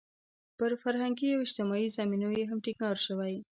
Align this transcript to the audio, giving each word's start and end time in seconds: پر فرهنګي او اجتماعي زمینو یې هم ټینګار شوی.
پر 0.57 0.71
فرهنګي 0.83 1.27
او 1.33 1.39
اجتماعي 1.45 1.87
زمینو 1.97 2.29
یې 2.37 2.43
هم 2.49 2.59
ټینګار 2.65 2.97
شوی. 3.05 3.35